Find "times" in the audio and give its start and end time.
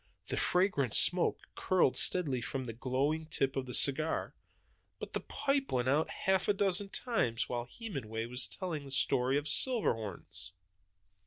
6.89-7.47